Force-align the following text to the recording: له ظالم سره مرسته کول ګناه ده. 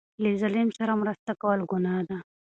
له 0.21 0.29
ظالم 0.41 0.69
سره 0.77 0.93
مرسته 1.01 1.31
کول 1.41 1.59
ګناه 1.71 2.01
ده. 2.09 2.17